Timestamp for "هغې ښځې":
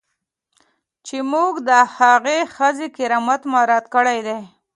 1.97-2.87